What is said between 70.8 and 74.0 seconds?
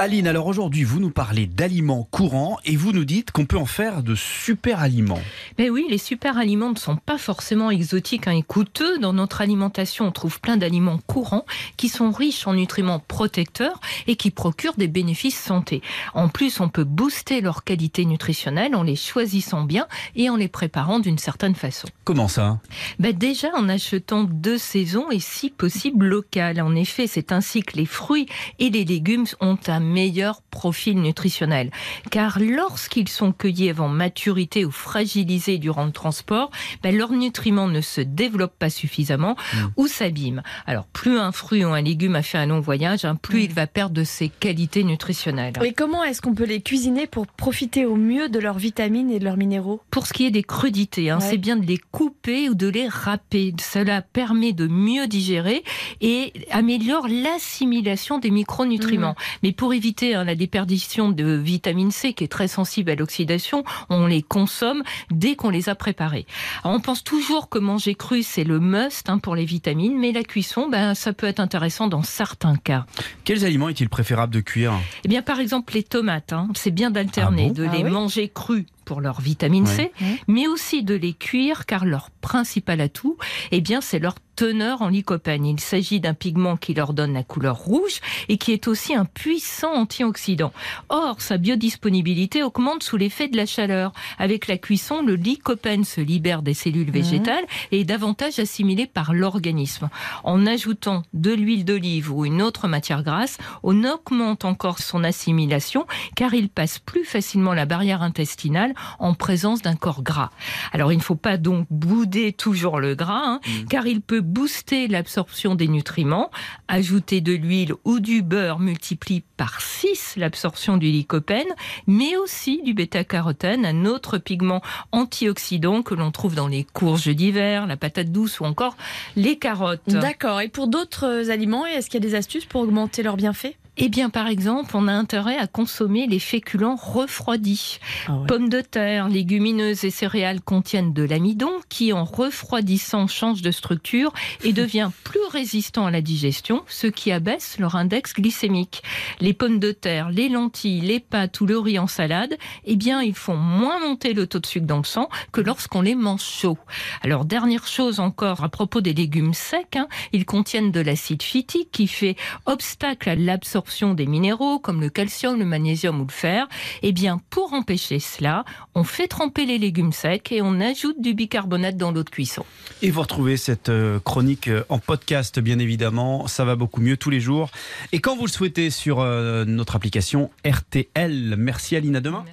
ça peut être intéressant dans certains cas. Quels aliments est-il